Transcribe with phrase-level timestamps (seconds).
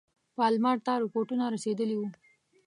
[0.35, 2.09] پالمر ته رپوټونه رسېدلي وه.